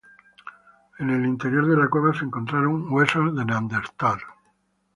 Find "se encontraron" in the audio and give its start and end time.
2.11-2.91